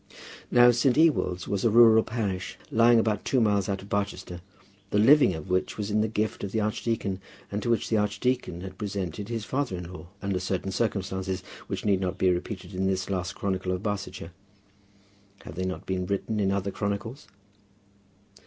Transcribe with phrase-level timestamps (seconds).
[0.49, 0.97] Now, St.
[0.97, 4.41] Ewold's was a rural parish lying about two miles out of Barchester,
[4.89, 7.97] the living of which was in the gift of the archdeacon, and to which the
[7.97, 12.73] archdeacon had presented his father in law, under certain circumstances, which need not be repeated
[12.73, 14.31] in this last chronicle of Barsetshire.
[15.43, 17.27] Have they not been written in other chronicles?